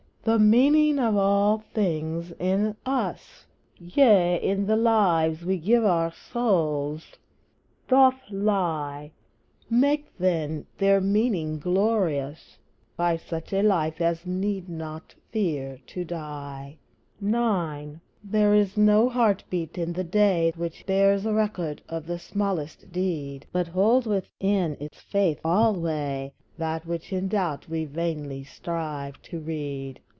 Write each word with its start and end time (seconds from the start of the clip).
The 0.23 0.37
meaning 0.37 0.99
of 0.99 1.17
all 1.17 1.63
things 1.73 2.31
in 2.37 2.75
us 2.85 3.47
Yea, 3.79 4.39
in 4.43 4.67
the 4.67 4.75
lives 4.75 5.43
we 5.43 5.57
give 5.57 5.83
our 5.83 6.11
souls 6.13 7.13
doth 7.87 8.19
lie; 8.29 9.09
Make, 9.67 10.15
then, 10.19 10.67
their 10.77 11.01
meaning 11.01 11.57
glorious 11.57 12.59
By 12.95 13.17
such 13.17 13.51
a 13.51 13.63
life 13.63 13.99
as 13.99 14.23
need 14.27 14.69
not 14.69 15.15
fear 15.31 15.79
to 15.87 16.05
die! 16.05 16.77
IX. 17.19 17.97
There 18.23 18.53
is 18.53 18.77
no 18.77 19.09
heart 19.09 19.43
beat 19.49 19.75
in 19.75 19.91
the 19.93 20.03
day, 20.03 20.53
Which 20.55 20.85
bears 20.85 21.25
a 21.25 21.33
record 21.33 21.81
of 21.89 22.05
the 22.05 22.19
smallest 22.19 22.91
deed, 22.91 23.47
But 23.51 23.69
holds 23.69 24.05
within 24.05 24.77
its 24.79 24.99
faith 25.01 25.39
alway 25.43 26.31
That 26.59 26.85
which 26.85 27.11
in 27.11 27.27
doubt 27.27 27.67
we 27.67 27.85
vainly 27.85 28.43
strive 28.43 29.19
to 29.23 29.39
read. 29.39 29.99